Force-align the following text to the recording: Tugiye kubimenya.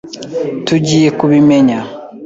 Tugiye 0.65 1.09
kubimenya. 1.19 1.79